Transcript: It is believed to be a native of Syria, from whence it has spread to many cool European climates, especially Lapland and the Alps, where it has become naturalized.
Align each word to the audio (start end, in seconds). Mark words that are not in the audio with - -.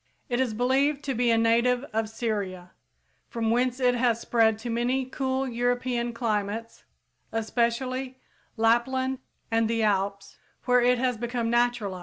It 0.29 0.39
is 0.39 0.55
believed 0.55 1.03
to 1.03 1.13
be 1.13 1.29
a 1.29 1.37
native 1.37 1.83
of 1.93 2.09
Syria, 2.09 2.71
from 3.29 3.51
whence 3.51 3.79
it 3.79 3.93
has 3.93 4.19
spread 4.19 4.57
to 4.57 4.71
many 4.71 5.05
cool 5.05 5.47
European 5.47 6.11
climates, 6.11 6.83
especially 7.31 8.19
Lapland 8.57 9.19
and 9.51 9.69
the 9.69 9.83
Alps, 9.83 10.39
where 10.65 10.81
it 10.81 10.97
has 10.97 11.17
become 11.17 11.51
naturalized. 11.51 11.99